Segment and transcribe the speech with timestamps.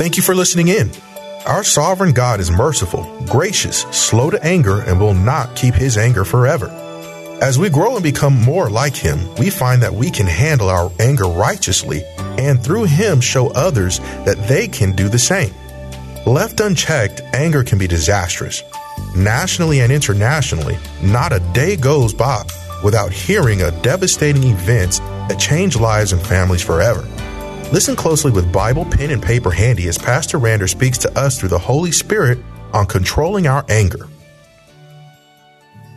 [0.00, 0.90] Thank you for listening in.
[1.44, 6.24] Our sovereign God is merciful, gracious, slow to anger, and will not keep his anger
[6.24, 6.68] forever.
[7.42, 10.90] As we grow and become more like him, we find that we can handle our
[11.00, 12.02] anger righteously
[12.38, 15.52] and through him show others that they can do the same.
[16.24, 18.62] Left unchecked, anger can be disastrous.
[19.14, 22.42] Nationally and internationally, not a day goes by
[22.82, 27.06] without hearing of devastating events that change lives and families forever.
[27.72, 31.50] Listen closely with Bible, pen, and paper handy as Pastor Rander speaks to us through
[31.50, 32.38] the Holy Spirit
[32.72, 34.08] on controlling our anger.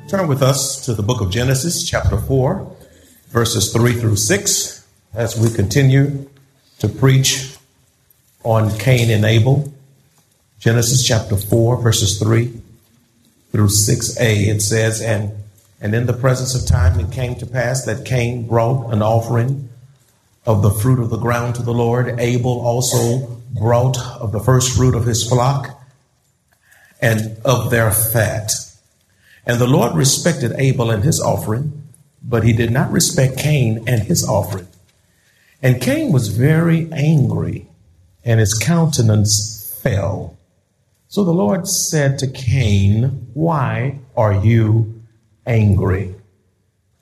[0.08, 2.76] Turn with us to the book of Genesis, chapter 4,
[3.30, 6.30] verses 3 through 6, as we continue
[6.78, 7.58] to preach
[8.44, 9.74] on Cain and Abel.
[10.60, 12.54] Genesis chapter 4, verses 3
[13.52, 15.32] through 6a, it says, And
[15.82, 19.70] and in the presence of time it came to pass that Cain brought an offering
[20.46, 22.20] of the fruit of the ground to the Lord.
[22.20, 25.80] Abel also brought of the first fruit of his flock
[27.02, 28.52] and of their fat.
[29.46, 31.84] And the Lord respected Abel and his offering,
[32.22, 34.68] but he did not respect Cain and his offering.
[35.62, 37.68] And Cain was very angry,
[38.24, 40.38] and his countenance fell.
[41.08, 45.02] So the Lord said to Cain, Why are you
[45.46, 46.16] angry?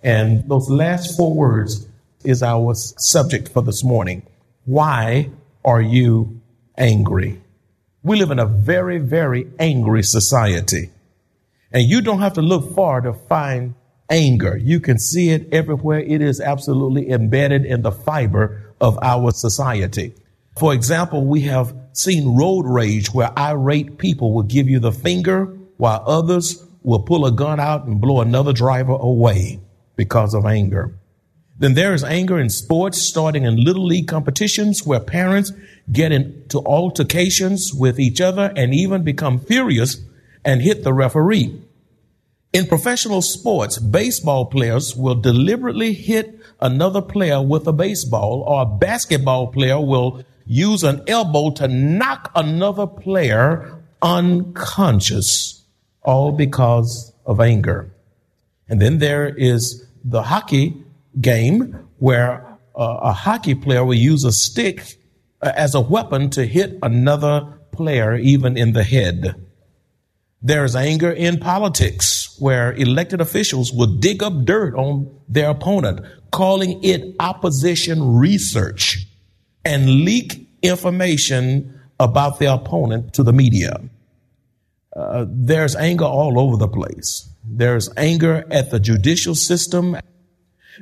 [0.03, 1.87] And those last four words
[2.23, 4.23] is our subject for this morning.
[4.65, 5.29] Why
[5.63, 6.41] are you
[6.77, 7.41] angry?
[8.03, 10.91] We live in a very, very angry society.
[11.71, 13.75] And you don't have to look far to find
[14.09, 14.57] anger.
[14.57, 15.99] You can see it everywhere.
[15.99, 20.13] It is absolutely embedded in the fiber of our society.
[20.57, 25.45] For example, we have seen road rage where irate people will give you the finger
[25.77, 29.59] while others will pull a gun out and blow another driver away
[29.95, 30.93] because of anger.
[31.61, 35.53] Then there is anger in sports, starting in little league competitions where parents
[35.91, 39.97] get into altercations with each other and even become furious
[40.43, 41.61] and hit the referee.
[42.51, 48.65] In professional sports, baseball players will deliberately hit another player with a baseball or a
[48.65, 55.63] basketball player will use an elbow to knock another player unconscious,
[56.01, 57.93] all because of anger.
[58.67, 60.83] And then there is the hockey
[61.19, 64.83] game where uh, a hockey player will use a stick
[65.41, 69.35] uh, as a weapon to hit another player, even in the head.
[70.41, 76.01] There's anger in politics where elected officials will dig up dirt on their opponent,
[76.31, 79.05] calling it opposition research
[79.63, 83.79] and leak information about their opponent to the media.
[84.95, 87.29] Uh, there's anger all over the place.
[87.45, 89.95] There's anger at the judicial system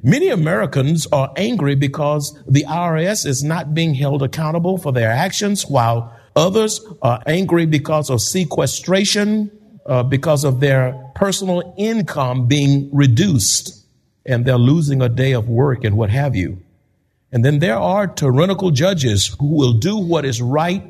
[0.04, 5.66] Many Americans are angry because the IRS is not being held accountable for their actions,
[5.68, 9.52] while others are angry because of sequestration,
[9.86, 13.86] uh, because of their personal income being reduced,
[14.26, 16.62] and they're losing a day of work and what have you.
[17.32, 20.84] And then there are tyrannical judges who will do what is right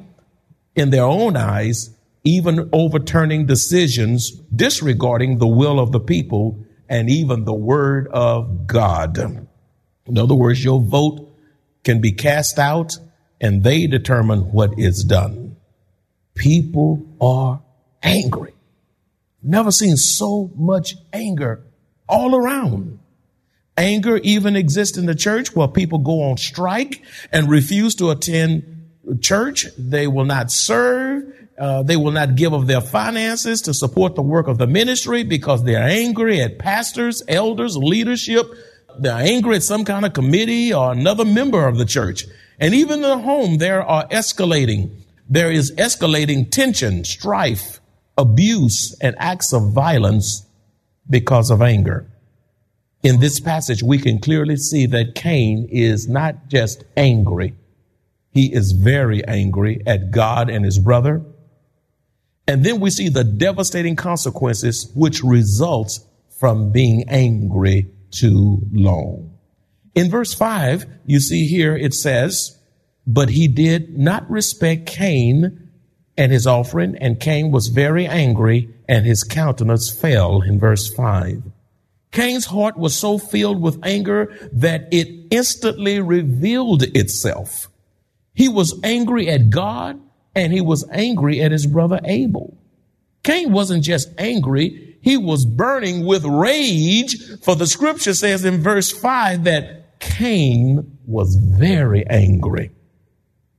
[0.76, 1.90] in their own eyes,
[2.24, 9.18] even overturning decisions disregarding the will of the people and even the word of God.
[9.18, 11.32] In other words, your vote
[11.84, 12.98] can be cast out
[13.40, 15.56] and they determine what is done.
[16.36, 17.62] People are
[18.02, 18.54] angry.
[19.42, 21.64] Never seen so much anger
[22.08, 23.00] all around.
[23.78, 27.02] Anger even exists in the church where people go on strike
[27.32, 28.90] and refuse to attend
[29.22, 29.68] church.
[29.78, 31.24] They will not serve.
[31.60, 35.24] Uh, they will not give of their finances to support the work of the ministry
[35.24, 38.46] because they're angry at pastors, elders, leadership.
[38.98, 42.24] They're angry at some kind of committee or another member of the church.
[42.60, 44.92] And even in the home, there are escalating.
[45.28, 47.82] There is escalating tension, strife,
[48.18, 50.46] abuse, and acts of violence
[51.10, 52.10] because of anger.
[53.04, 57.54] In this passage, we can clearly see that Cain is not just angry.
[58.32, 61.22] He is very angry at God and his brother
[62.50, 66.04] And then we see the devastating consequences which results
[66.40, 69.38] from being angry too long.
[69.94, 72.60] In verse 5, you see here it says,
[73.06, 75.70] But he did not respect Cain
[76.18, 81.44] and his offering, and Cain was very angry, and his countenance fell in verse 5.
[82.12, 87.70] Cain's heart was so filled with anger that it instantly revealed itself.
[88.34, 90.02] He was angry at God
[90.40, 92.58] and he was angry at his brother Abel.
[93.24, 98.92] Cain wasn't just angry, he was burning with rage, for the scripture says in verse
[98.92, 102.72] 5 that Cain was very angry.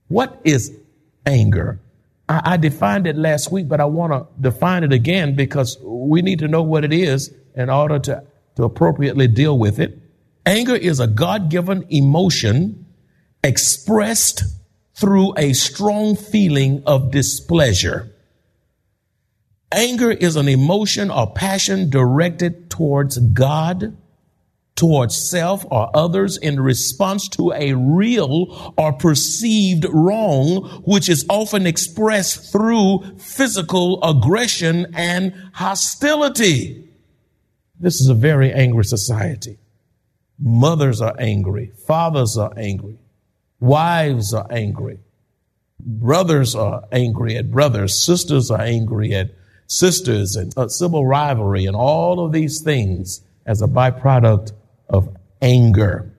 [0.07, 0.75] What is
[1.25, 1.79] anger?
[2.27, 6.21] I, I defined it last week, but I want to define it again because we
[6.21, 8.23] need to know what it is in order to
[8.55, 9.97] to appropriately deal with it.
[10.45, 12.85] Anger is a God given emotion
[13.43, 14.43] expressed
[14.95, 18.11] through a strong feeling of displeasure.
[19.71, 23.95] Anger is an emotion or passion directed towards God,
[24.75, 31.65] towards self or others in response to a real or perceived wrong, which is often
[31.65, 36.89] expressed through physical aggression and hostility.
[37.79, 39.57] This is a very angry society.
[40.37, 41.71] Mothers are angry.
[41.87, 42.97] Fathers are angry.
[43.61, 44.97] Wives are angry.
[45.79, 48.03] Brothers are angry at brothers.
[48.03, 49.29] Sisters are angry at
[49.67, 54.51] sisters and uh, civil rivalry and all of these things as a byproduct
[54.89, 56.11] of anger.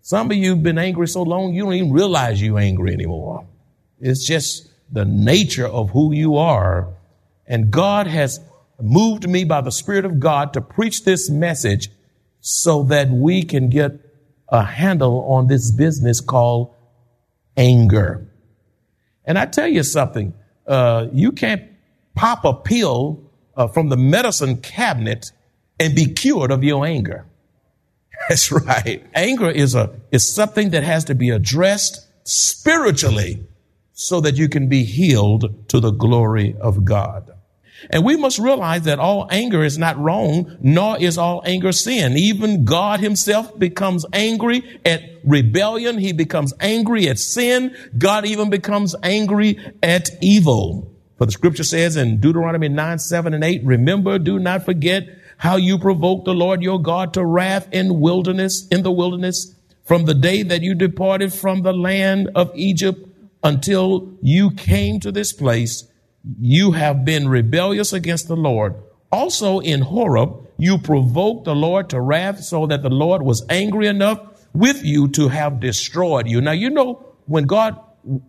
[0.00, 3.46] Some of you have been angry so long you don't even realize you're angry anymore.
[4.00, 6.88] It's just the nature of who you are.
[7.46, 8.40] And God has
[8.80, 11.90] moved me by the Spirit of God to preach this message
[12.40, 14.00] so that we can get
[14.48, 16.72] a handle on this business called
[17.56, 18.26] anger.
[19.24, 20.34] And I tell you something,
[20.66, 21.62] uh, you can't
[22.14, 23.22] pop a pill
[23.56, 25.32] uh, from the medicine cabinet
[25.78, 27.26] and be cured of your anger.
[28.28, 29.04] That's right.
[29.14, 33.46] Anger is a is something that has to be addressed spiritually
[33.92, 37.35] so that you can be healed to the glory of God.
[37.90, 42.16] And we must realize that all anger is not wrong, nor is all anger sin.
[42.16, 45.98] Even God himself becomes angry at rebellion.
[45.98, 47.76] He becomes angry at sin.
[47.96, 50.92] God even becomes angry at evil.
[51.18, 55.08] For the scripture says in Deuteronomy 9, 7, and 8, remember, do not forget
[55.38, 60.04] how you provoked the Lord your God to wrath in wilderness, in the wilderness, from
[60.04, 63.06] the day that you departed from the land of Egypt
[63.42, 65.84] until you came to this place
[66.40, 68.74] you have been rebellious against the Lord.
[69.12, 73.86] Also in Horeb, you provoked the Lord to wrath so that the Lord was angry
[73.86, 74.20] enough
[74.52, 76.40] with you to have destroyed you.
[76.40, 77.78] Now, you know, when God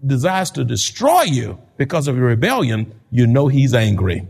[0.05, 4.27] desires to destroy you because of your rebellion, you know he's angry.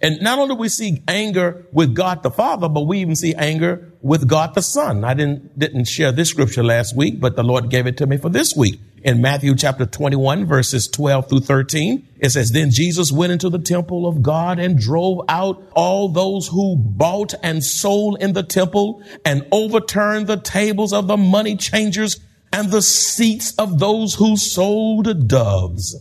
[0.00, 3.92] And not only we see anger with God the Father, but we even see anger
[4.00, 5.04] with God the Son.
[5.04, 8.16] I didn't, didn't share this scripture last week, but the Lord gave it to me
[8.16, 12.08] for this week in Matthew chapter 21 verses 12 through 13.
[12.18, 16.48] It says, Then Jesus went into the temple of God and drove out all those
[16.48, 22.20] who bought and sold in the temple and overturned the tables of the money changers
[22.52, 25.96] and the seats of those who sold doves.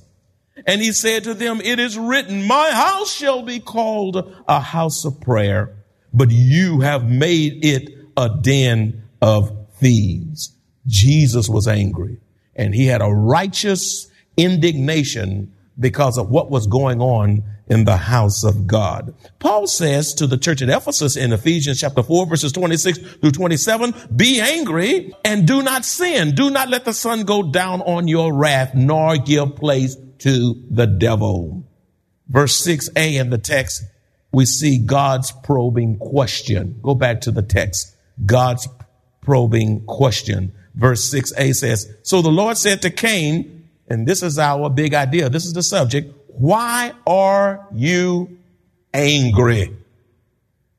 [0.65, 5.05] And he said to them, It is written, My house shall be called a house
[5.05, 5.75] of prayer,
[6.13, 10.55] but you have made it a den of thieves.
[10.87, 12.19] Jesus was angry
[12.57, 18.43] and he had a righteous indignation because of what was going on in the house
[18.43, 19.13] of God.
[19.39, 23.93] Paul says to the church at Ephesus in Ephesians chapter 4 verses 26 through 27,
[24.15, 26.33] be angry and do not sin.
[26.33, 30.87] Do not let the sun go down on your wrath, nor give place to the
[30.87, 31.63] devil.
[32.27, 33.83] Verse 6a in the text,
[34.31, 36.79] we see God's probing question.
[36.81, 37.95] Go back to the text.
[38.25, 38.67] God's
[39.21, 44.69] probing question verse 6a says, So the Lord said to Cain, and this is our
[44.69, 48.37] big idea, this is the subject, why are you
[48.93, 49.75] angry?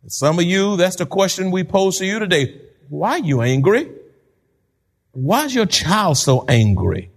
[0.07, 2.61] Some of you, that's the question we pose to you today.
[2.88, 3.90] Why are you angry?
[5.12, 7.11] Why is your child so angry?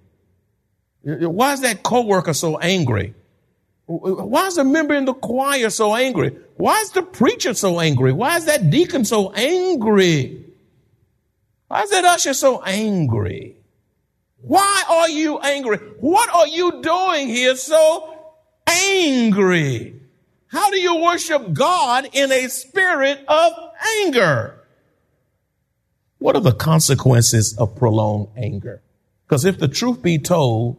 [1.03, 3.13] Why is that coworker so angry?
[3.85, 6.35] Why is the member in the choir so angry?
[6.55, 8.11] Why is the preacher so angry?
[8.11, 10.50] Why is that deacon so angry?
[11.71, 13.55] Why is that usher so angry?
[14.41, 15.77] Why are you angry?
[16.01, 18.13] What are you doing here so
[18.67, 19.95] angry?
[20.47, 23.53] How do you worship God in a spirit of
[24.01, 24.59] anger?
[26.17, 28.81] What are the consequences of prolonged anger?
[29.25, 30.75] Because if the truth be told,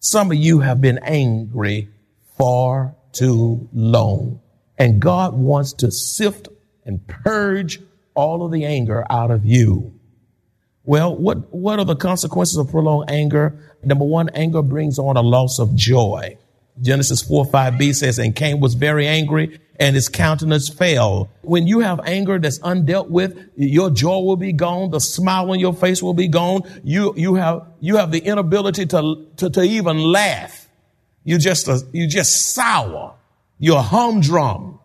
[0.00, 1.90] some of you have been angry
[2.36, 4.40] far too long.
[4.76, 6.48] And God wants to sift
[6.84, 7.80] and purge
[8.14, 9.92] all of the anger out of you.
[10.84, 13.58] Well, what, what are the consequences of prolonged anger?
[13.84, 16.36] Number one, anger brings on a loss of joy.
[16.80, 21.30] Genesis 4 5b says, And Cain was very angry and his countenance fell.
[21.42, 24.90] When you have anger that's undealt with, your joy will be gone.
[24.90, 26.62] The smile on your face will be gone.
[26.84, 30.68] You, you have, you have the inability to, to, to even laugh.
[31.24, 33.14] You just, you just sour.
[33.58, 34.78] You're humdrum.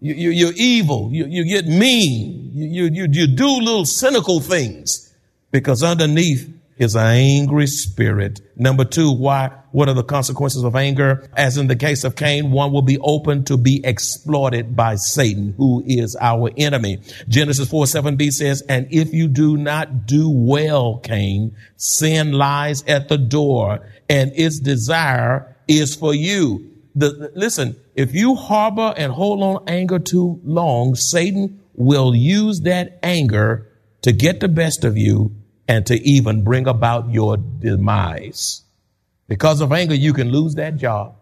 [0.00, 1.10] You, you, you're evil.
[1.12, 2.50] You, you get mean.
[2.52, 5.14] You, you, you do little cynical things
[5.50, 8.40] because underneath is an angry spirit.
[8.56, 11.28] Number two, why, what are the consequences of anger?
[11.34, 15.54] As in the case of Cain, one will be open to be exploited by Satan,
[15.56, 16.98] who is our enemy.
[17.28, 23.08] Genesis 4, 7b says, and if you do not do well, Cain, sin lies at
[23.08, 26.75] the door and its desire is for you.
[26.96, 32.98] The, listen, if you harbor and hold on anger too long, Satan will use that
[33.02, 35.36] anger to get the best of you
[35.68, 38.62] and to even bring about your demise.
[39.28, 41.16] Because of anger, you can lose that job.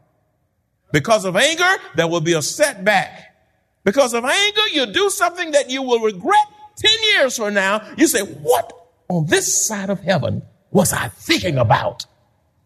[0.93, 3.35] Because of anger, there will be a setback.
[3.83, 7.85] Because of anger, you do something that you will regret 10 years from now.
[7.97, 8.73] You say, what
[9.09, 12.07] on this side of heaven was I thinking about?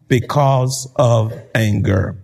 [0.07, 2.23] Because of anger.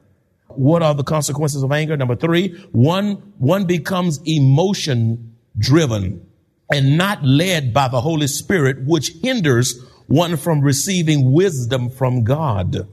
[0.57, 1.95] What are the consequences of anger?
[1.97, 6.25] Number three, one, one becomes emotion driven
[6.71, 12.87] and not led by the Holy Spirit, which hinders one from receiving wisdom from God.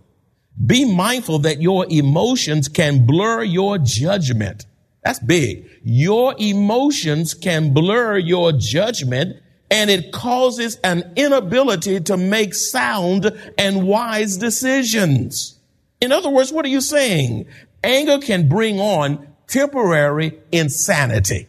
[0.64, 4.66] Be mindful that your emotions can blur your judgment.
[5.02, 5.69] That's big.
[5.83, 9.38] Your emotions can blur your judgment
[9.71, 15.59] and it causes an inability to make sound and wise decisions.
[16.02, 17.47] In other words, what are you saying?
[17.85, 21.47] Anger can bring on temporary insanity.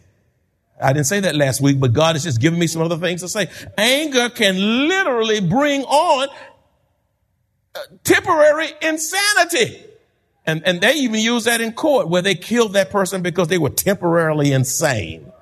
[0.80, 3.22] I didn't say that last week, but God is just giving me some other things
[3.22, 3.50] to say.
[3.76, 6.28] Anger can literally bring on
[7.74, 9.82] uh, temporary insanity.
[10.46, 13.58] And, and they even use that in court where they killed that person because they
[13.58, 15.32] were temporarily insane.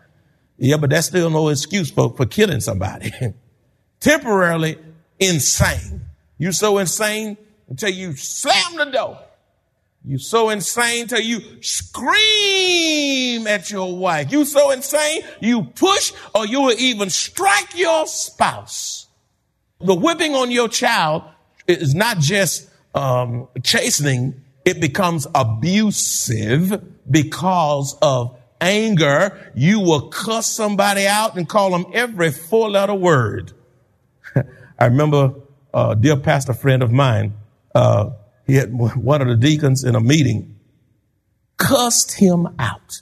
[0.56, 3.12] Yeah, but that's still no excuse for, for killing somebody.
[4.00, 4.78] temporarily
[5.20, 6.00] insane.
[6.38, 7.36] You so insane
[7.72, 9.18] until you slam the door
[10.04, 14.32] you so insane till you scream at your wife.
[14.32, 19.06] You so insane, you push or you will even strike your spouse.
[19.80, 21.22] The whipping on your child
[21.68, 29.52] is not just um, chastening, it becomes abusive because of anger.
[29.54, 33.52] You will cuss somebody out and call them every four letter word.
[34.78, 35.34] I remember
[35.72, 37.34] a dear pastor friend of mine,
[37.74, 38.10] uh,
[38.46, 40.58] he had one of the deacons in a meeting
[41.56, 43.00] cussed him out.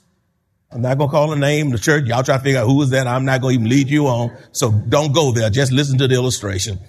[0.71, 2.05] I'm not to call a name, the church.
[2.05, 3.07] Y'all try to figure out who is that.
[3.07, 4.35] I'm not to even lead you on.
[4.51, 5.49] So don't go there.
[5.49, 6.79] Just listen to the illustration.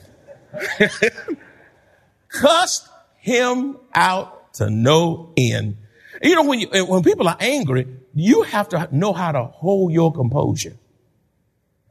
[2.29, 5.79] cussed him out to no end.
[6.23, 9.93] You know, when you, when people are angry, you have to know how to hold
[9.93, 10.77] your composure.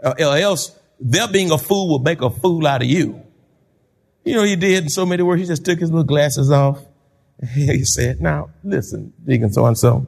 [0.02, 3.22] Uh, or else their being a fool will make a fool out of you.
[4.24, 5.42] You know, he did in so many words.
[5.42, 6.84] He just took his little glasses off.
[7.56, 10.08] He said, now listen, Deacon so and so,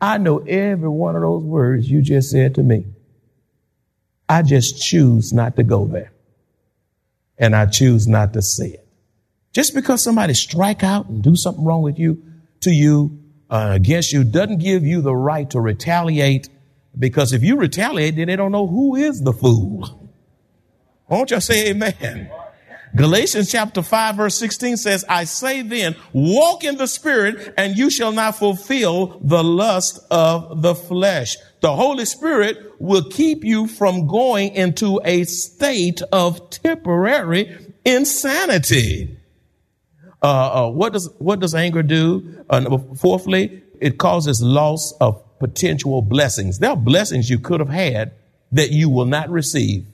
[0.00, 2.84] I know every one of those words you just said to me.
[4.28, 6.12] I just choose not to go there.
[7.38, 8.86] And I choose not to say it.
[9.52, 12.22] Just because somebody strike out and do something wrong with you,
[12.60, 16.48] to you, uh, against you, doesn't give you the right to retaliate.
[16.98, 20.10] Because if you retaliate, then they don't know who is the fool.
[21.08, 22.30] Won't you say amen?
[22.94, 27.90] Galatians chapter 5 verse 16 says, I say then, walk in the spirit and you
[27.90, 31.36] shall not fulfill the lust of the flesh.
[31.60, 39.16] The Holy Spirit will keep you from going into a state of temporary insanity.
[40.22, 42.44] Uh, uh, what does what does anger do?
[42.48, 46.58] Uh, fourthly, it causes loss of potential blessings.
[46.58, 48.12] There are blessings you could have had
[48.52, 49.86] that you will not receive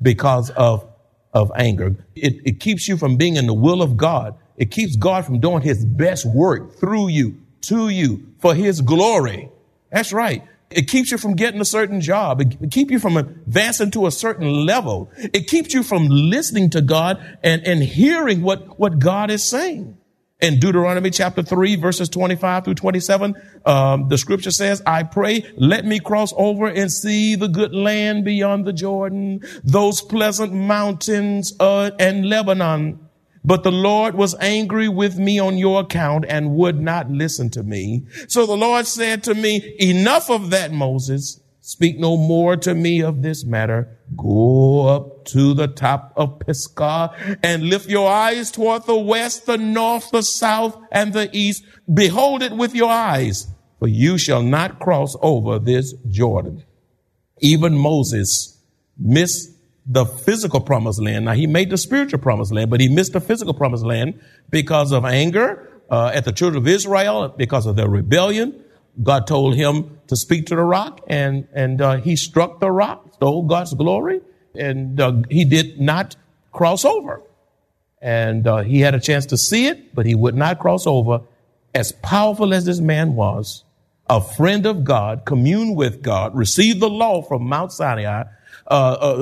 [0.00, 0.88] because of
[1.34, 1.96] of anger.
[2.14, 4.38] It, it keeps you from being in the will of God.
[4.56, 9.50] It keeps God from doing his best work through you, to you, for his glory.
[9.90, 10.44] That's right.
[10.70, 12.40] It keeps you from getting a certain job.
[12.40, 15.10] It keeps you from advancing to a certain level.
[15.16, 19.96] It keeps you from listening to God and, and hearing what, what God is saying.
[20.44, 23.34] In Deuteronomy chapter 3, verses 25 through 27,
[23.64, 28.26] um, the scripture says, I pray, let me cross over and see the good land
[28.26, 33.08] beyond the Jordan, those pleasant mountains uh, and Lebanon.
[33.42, 37.62] But the Lord was angry with me on your account and would not listen to
[37.62, 38.04] me.
[38.28, 41.40] So the Lord said to me, enough of that, Moses.
[41.66, 43.96] Speak no more to me of this matter.
[44.18, 49.56] Go up to the top of Pisgah and lift your eyes toward the west, the
[49.56, 51.64] north, the south, and the east.
[51.90, 53.46] Behold it with your eyes,
[53.78, 56.64] for you shall not cross over this Jordan.
[57.40, 58.60] Even Moses
[58.98, 59.50] missed
[59.86, 61.24] the physical promised land.
[61.24, 64.92] Now he made the spiritual promised land, but he missed the physical promised land because
[64.92, 68.63] of anger uh, at the children of Israel, because of their rebellion.
[69.02, 73.14] God told him to speak to the rock, and and uh, he struck the rock,
[73.14, 74.20] stole God's glory,
[74.54, 76.16] and uh, he did not
[76.52, 77.20] cross over.
[78.00, 81.22] And uh, he had a chance to see it, but he would not cross over.
[81.74, 83.64] As powerful as this man was,
[84.08, 88.24] a friend of God, commune with God, received the law from Mount Sinai
[88.66, 89.16] uh, uh,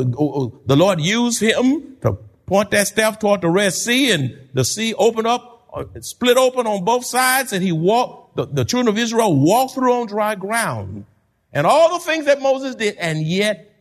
[0.66, 2.12] the Lord used him to
[2.46, 6.66] point that staff toward the Red Sea and the sea opened up, uh, split open
[6.66, 10.34] on both sides and he walked, the, the children of Israel walked through on dry
[10.34, 11.06] ground
[11.52, 13.72] and all the things that Moses did and yet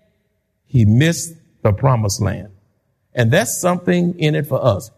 [0.66, 2.50] he missed the promised land.
[3.14, 4.90] And that's something in it for us.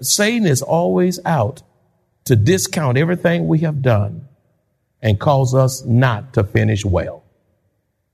[0.00, 1.62] Satan is always out
[2.24, 4.26] to discount everything we have done
[5.02, 7.24] and cause us not to finish well,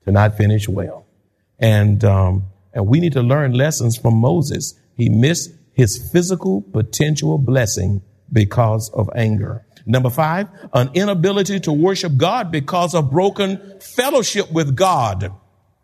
[0.04, 1.06] to not finish well.
[1.58, 4.74] And, um, and we need to learn lessons from Moses.
[4.96, 9.64] He missed his physical potential blessing because of anger.
[9.86, 15.32] Number five, an inability to worship God because of broken fellowship with God.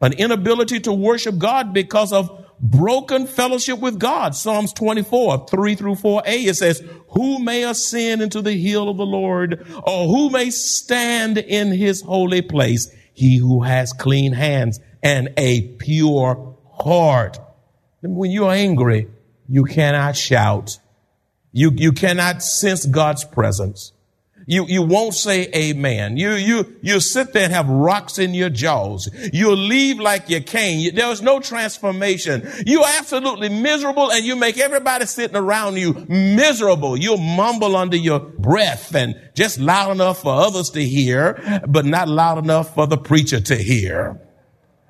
[0.00, 4.34] An inability to worship God because of broken fellowship with God.
[4.34, 9.06] Psalms 24, 3 through 4a, it says, who may ascend into the hill of the
[9.06, 12.94] Lord or who may stand in his holy place?
[13.12, 17.38] He who has clean hands and a pure heart.
[18.00, 19.08] When you're angry,
[19.48, 20.78] you cannot shout.
[21.52, 23.92] You, you cannot sense God's presence.
[24.46, 26.16] You, you won't say amen.
[26.16, 29.08] You, you, you sit there and have rocks in your jaws.
[29.32, 30.92] You'll leave like you came.
[30.94, 32.48] There's no transformation.
[32.66, 36.96] You're absolutely miserable and you make everybody sitting around you miserable.
[36.96, 42.08] You'll mumble under your breath and just loud enough for others to hear, but not
[42.08, 44.20] loud enough for the preacher to hear.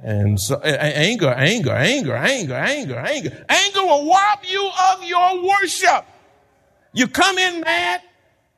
[0.02, 3.44] And so anger, anger, anger, anger, anger, anger.
[3.46, 6.06] Anger will rob you of your worship.
[6.92, 8.02] You come in mad,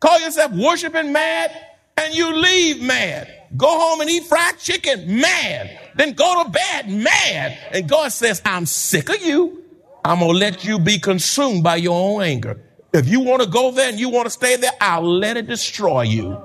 [0.01, 1.51] call yourself worshiping mad,
[1.97, 3.29] and you leave mad.
[3.57, 5.79] Go home and eat fried chicken mad.
[5.95, 7.59] Then go to bed mad.
[7.71, 9.63] And God says, I'm sick of you.
[10.05, 12.61] I'm going to let you be consumed by your own anger.
[12.93, 15.47] If you want to go there and you want to stay there, I'll let it
[15.47, 16.41] destroy you.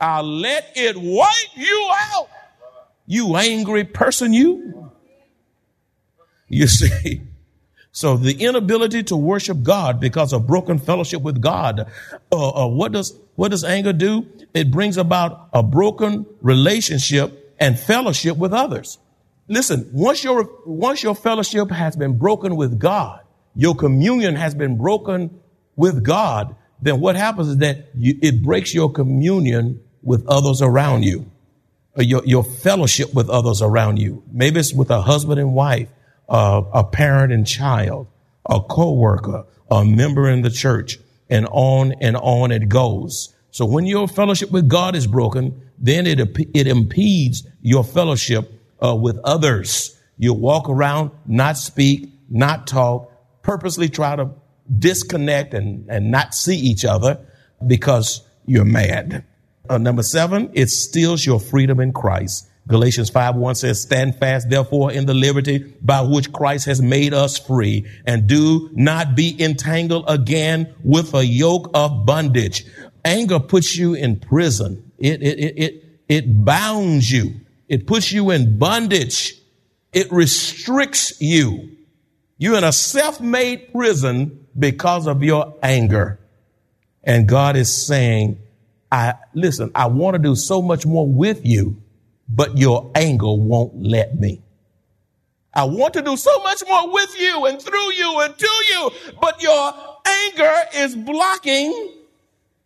[0.00, 2.28] I'll let it wipe you out.
[3.06, 4.90] You angry person, you.
[6.48, 7.22] You see,
[7.92, 11.90] so the inability to worship God because of broken fellowship with God.
[12.30, 14.26] Uh, uh, what does what does anger do?
[14.54, 18.98] It brings about a broken relationship and fellowship with others.
[19.48, 23.20] Listen, once your once your fellowship has been broken with God,
[23.54, 25.40] your communion has been broken
[25.74, 31.02] with God, then what happens is that you, it breaks your communion with others around
[31.02, 31.30] you
[31.96, 34.22] your, your fellowship with others around you.
[34.32, 35.88] Maybe it's with a husband and wife,
[36.30, 38.06] a parent and child,
[38.48, 43.34] a co-worker, a member in the church, and on and on it goes.
[43.50, 46.20] So when your fellowship with God is broken, then it,
[46.54, 48.52] it impedes your fellowship
[48.84, 49.98] uh, with others.
[50.18, 53.10] You walk around, not speak, not talk,
[53.42, 54.30] purposely try to
[54.78, 57.18] disconnect and, and not see each other
[57.66, 59.24] because you're mad.
[59.68, 62.48] Uh, number seven, it steals your freedom in Christ.
[62.70, 67.12] Galatians 5 1 says, Stand fast, therefore, in the liberty by which Christ has made
[67.12, 72.64] us free, and do not be entangled again with a yoke of bondage.
[73.04, 74.92] Anger puts you in prison.
[74.98, 77.40] It, it, it, it, it bounds you.
[77.68, 79.34] It puts you in bondage.
[79.92, 81.76] It restricts you.
[82.38, 86.18] You're in a self-made prison because of your anger.
[87.04, 88.38] And God is saying,
[88.90, 91.79] I listen, I want to do so much more with you,
[92.32, 94.42] but your anger won't let me.
[95.52, 98.90] I want to do so much more with you and through you and to you,
[99.20, 99.72] but your
[100.06, 101.92] anger is blocking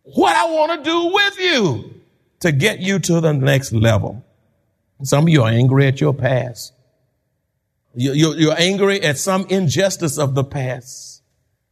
[0.03, 1.93] what I want to do with you
[2.41, 4.23] to get you to the next level.
[5.01, 6.73] Some of you are angry at your past.
[7.95, 11.23] You're angry at some injustice of the past.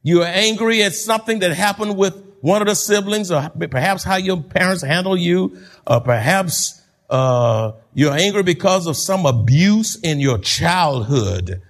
[0.02, 4.42] You're angry at something that happened with one of the siblings, or perhaps how your
[4.42, 11.62] parents handle you, or perhaps uh, you're angry because of some abuse in your childhood,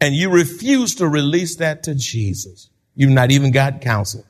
[0.00, 2.70] and you refuse to release that to Jesus.
[2.94, 4.24] You've not even got counsel.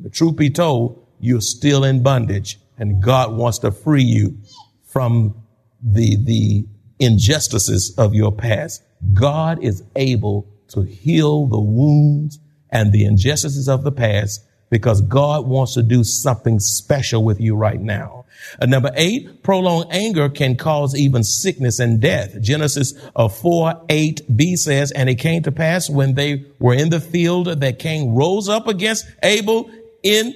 [0.00, 4.38] The truth be told, you're still in bondage and God wants to free you
[4.84, 5.34] from
[5.82, 6.66] the, the
[6.98, 8.82] injustices of your past.
[9.14, 12.38] God is able to heal the wounds
[12.70, 17.54] and the injustices of the past because God wants to do something special with you
[17.54, 18.21] right now.
[18.60, 22.40] Uh, number eight, prolonged anger can cause even sickness and death.
[22.40, 27.00] Genesis uh, 4, 8b says, And it came to pass when they were in the
[27.00, 29.70] field that Cain rose up against Abel
[30.02, 30.34] in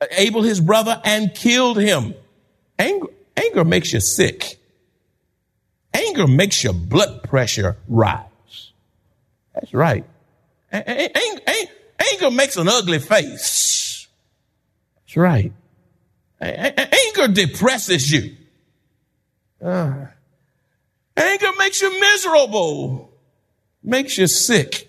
[0.00, 2.14] uh, Abel his brother and killed him.
[2.78, 4.58] Anger, anger makes you sick.
[5.92, 8.72] Anger makes your blood pressure rise.
[9.54, 10.04] That's right.
[10.70, 14.06] Anger makes an ugly face.
[14.96, 15.52] That's right.
[16.40, 18.36] Anger depresses you.
[19.62, 20.06] Uh,
[21.16, 23.12] anger makes you miserable,
[23.82, 24.88] makes you sick,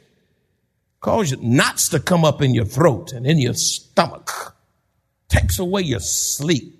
[1.00, 4.56] causes knots to come up in your throat and in your stomach,
[5.28, 6.80] takes away your sleep,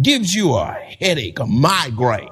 [0.00, 2.30] gives you a headache, a migraine.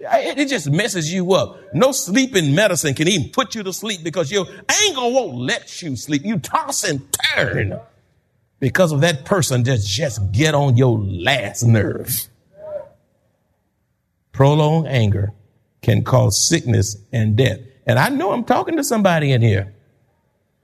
[0.00, 1.60] It just messes you up.
[1.72, 5.94] No sleeping medicine can even put you to sleep because your anger won't let you
[5.94, 6.22] sleep.
[6.24, 7.80] You toss and turn
[8.62, 12.28] because of that person that just get on your last nerve.
[14.30, 15.32] Prolonged anger
[15.82, 17.58] can cause sickness and death.
[17.86, 19.74] And I know I'm talking to somebody in here.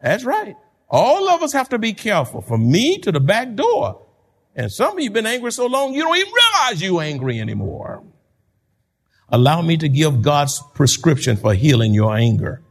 [0.00, 0.54] That's right.
[0.88, 4.06] All of us have to be careful from me to the back door.
[4.54, 7.40] And some of you have been angry so long you don't even realize you're angry
[7.40, 8.04] anymore.
[9.28, 12.62] Allow me to give God's prescription for healing your anger.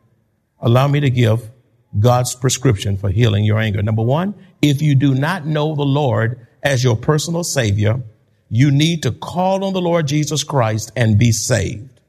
[0.62, 1.52] Allow me to give
[2.00, 3.84] God's prescription for healing your anger.
[3.84, 8.02] Number one, if you do not know the Lord as your personal savior,
[8.50, 12.00] you need to call on the Lord Jesus Christ and be saved.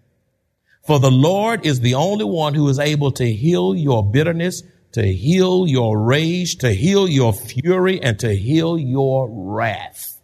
[0.87, 5.03] For the Lord is the only one who is able to heal your bitterness, to
[5.03, 10.19] heal your rage, to heal your fury, and to heal your wrath.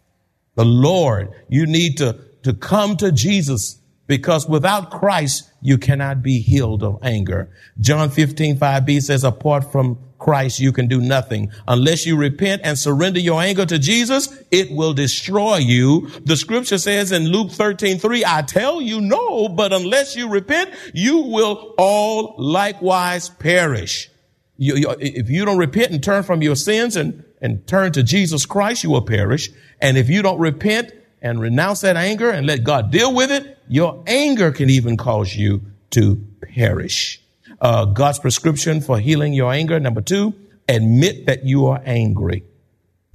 [0.55, 6.39] The Lord, you need to, to come to Jesus because without Christ, you cannot be
[6.39, 7.49] healed of anger.
[7.79, 11.51] John 15, 5b says, apart from Christ, you can do nothing.
[11.67, 16.09] Unless you repent and surrender your anger to Jesus, it will destroy you.
[16.23, 20.71] The scripture says in Luke 13, 3, I tell you no, but unless you repent,
[20.93, 24.09] you will all likewise perish.
[24.57, 28.03] You, you, if you don't repent and turn from your sins and, and turn to
[28.03, 29.49] Jesus Christ, you will perish.
[29.81, 30.93] And if you don't repent
[31.25, 35.35] and renounce that anger and let God deal with it, your anger can even cause
[35.35, 37.19] you to perish.
[37.59, 39.79] Uh, God's prescription for healing your anger.
[39.79, 40.35] Number two,
[40.69, 42.43] admit that you are angry.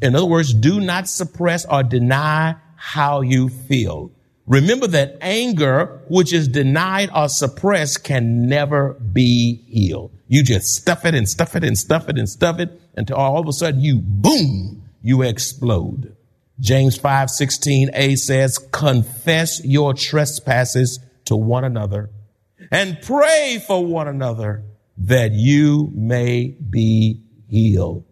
[0.02, 4.10] In other words, do not suppress or deny how you feel.
[4.44, 10.10] Remember that anger, which is denied or suppressed, can never be healed.
[10.26, 13.38] You just stuff it and stuff it and stuff it and stuff it until all
[13.38, 16.16] of a sudden you boom, you explode.
[16.60, 22.10] James 5 16a says, confess your trespasses to one another
[22.70, 24.62] and pray for one another
[24.98, 28.04] that you may be healed.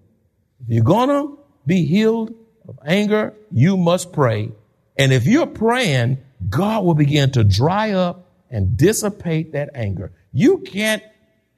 [0.63, 1.35] If you're gonna
[1.67, 2.35] be healed
[2.67, 4.51] of anger, you must pray.
[4.97, 10.13] And if you're praying, God will begin to dry up and dissipate that anger.
[10.33, 11.03] You can't,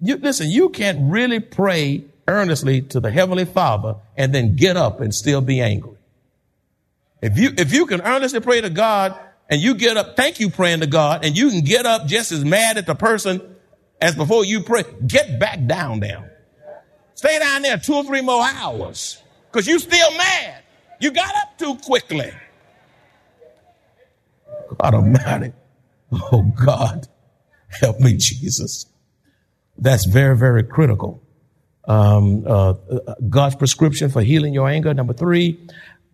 [0.01, 5.01] you, listen, you can't really pray earnestly to the Heavenly Father and then get up
[5.01, 5.97] and still be angry.
[7.23, 10.49] If you, if you can earnestly pray to God and you get up, thank you
[10.49, 13.57] praying to God, and you can get up just as mad at the person
[14.01, 16.39] as before you pray, get back down there.
[17.15, 20.63] Stay down there two or three more hours because you still mad.
[21.01, 22.31] You got up too quickly.
[24.79, 25.53] God Almighty.
[26.13, 27.07] Oh God,
[27.69, 28.87] help me, Jesus.
[29.79, 31.23] That's very, very critical.
[31.85, 34.93] Um, uh, uh God's prescription for healing your anger.
[34.93, 35.61] Number three,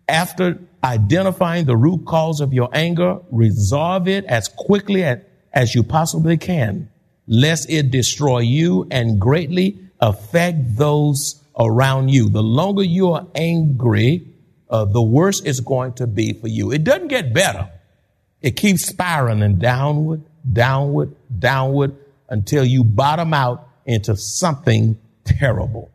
[0.07, 6.37] after identifying the root cause of your anger, resolve it as quickly as, you possibly
[6.37, 6.89] can,
[7.27, 12.29] lest it destroy you and greatly affect those around you.
[12.29, 14.27] The longer you are angry,
[14.69, 16.71] uh, the worse it's going to be for you.
[16.71, 17.69] It doesn't get better.
[18.41, 21.95] It keeps spiraling downward, downward, downward
[22.29, 25.91] until you bottom out into something terrible.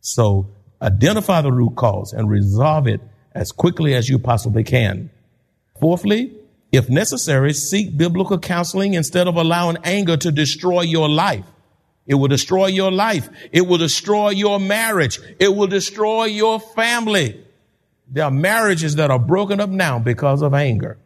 [0.00, 0.48] So
[0.80, 3.00] identify the root cause and resolve it
[3.38, 5.10] as quickly as you possibly can.
[5.80, 6.32] Fourthly,
[6.72, 11.44] if necessary, seek biblical counseling instead of allowing anger to destroy your life.
[12.04, 13.28] It will destroy your life.
[13.52, 15.20] It will destroy your marriage.
[15.38, 17.44] It will destroy your family.
[18.08, 20.98] There are marriages that are broken up now because of anger.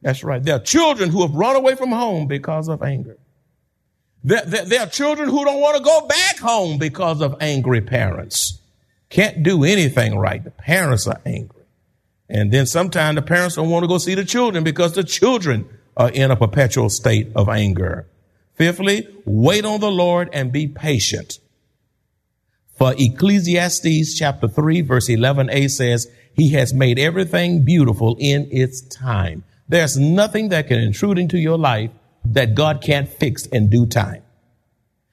[0.00, 0.40] That's right.
[0.42, 3.18] There are children who have run away from home because of anger.
[4.22, 7.80] There, there, there are children who don't want to go back home because of angry
[7.80, 8.60] parents.
[9.10, 10.42] Can't do anything right.
[10.42, 11.64] The parents are angry.
[12.28, 15.68] And then sometimes the parents don't want to go see the children because the children
[15.96, 18.06] are in a perpetual state of anger.
[18.54, 21.38] Fifthly, wait on the Lord and be patient.
[22.76, 29.44] For Ecclesiastes chapter 3 verse 11a says, He has made everything beautiful in its time.
[29.68, 31.90] There's nothing that can intrude into your life
[32.24, 34.22] that God can't fix in due time.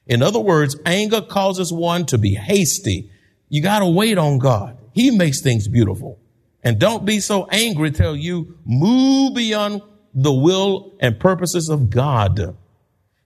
[0.06, 3.10] In other words, anger causes one to be hasty.
[3.50, 4.78] You gotta wait on God.
[4.94, 6.20] He makes things beautiful.
[6.64, 9.82] And don't be so angry till you move beyond
[10.14, 12.58] the will and purposes of God.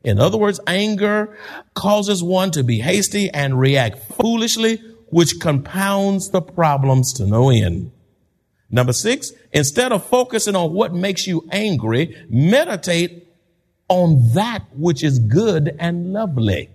[0.03, 1.37] In other words, anger
[1.73, 7.91] causes one to be hasty and react foolishly, which compounds the problems to no end.
[8.69, 13.27] Number six, instead of focusing on what makes you angry, meditate
[13.87, 16.69] on that which is good and lovely.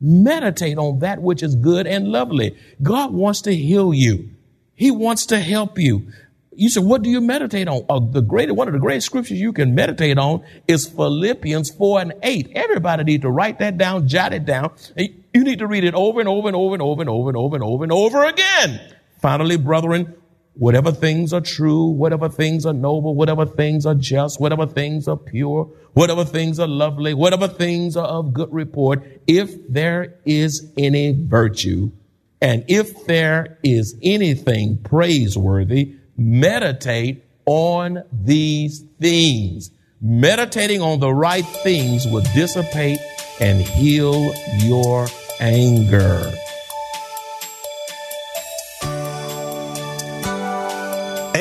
[0.00, 2.56] Meditate on that which is good and lovely.
[2.82, 4.30] God wants to heal you.
[4.74, 6.08] He wants to help you.
[6.56, 7.84] You said, what do you meditate on?
[7.88, 12.00] Uh, the great, one of the great scriptures you can meditate on is Philippians 4
[12.00, 12.52] and 8.
[12.54, 14.72] Everybody need to write that down, jot it down.
[14.96, 17.64] You need to read it over and over and over and over and over and
[17.64, 18.80] over and over again.
[19.20, 20.14] Finally, brethren,
[20.54, 25.16] whatever things are true, whatever things are noble, whatever things are just, whatever things are
[25.16, 31.12] pure, whatever things are lovely, whatever things are of good report, if there is any
[31.12, 31.90] virtue,
[32.40, 39.70] and if there is anything praiseworthy, meditate on these things.
[40.00, 42.98] Meditating on the right things will dissipate
[43.40, 45.06] and heal your
[45.40, 46.30] anger.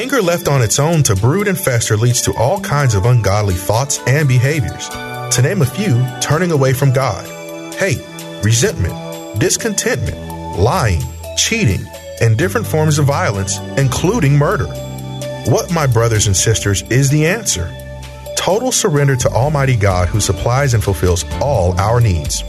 [0.04, 3.54] Anger left on its own to brood and fester leads to all kinds of ungodly
[3.54, 4.90] thoughts and behaviors.
[4.90, 7.26] To name a few, turning away from God,
[7.76, 8.06] hate,
[8.44, 11.02] resentment, discontentment, lying,
[11.38, 11.88] cheating,
[12.20, 14.68] and different forms of violence, including murder.
[15.46, 17.74] What, my brothers and sisters, is the answer?
[18.36, 22.44] Total surrender to Almighty God who supplies and fulfills all our needs.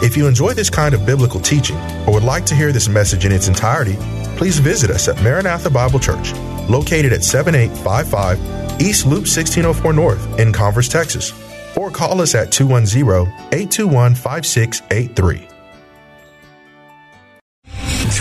[0.00, 3.24] If you enjoy this kind of biblical teaching or would like to hear this message
[3.24, 3.96] in its entirety,
[4.36, 6.32] please visit us at Maranatha Bible Church,
[6.70, 11.32] located at 7855 East Loop 1604 North in Converse, Texas,
[11.76, 15.49] or call us at 210 821 5683.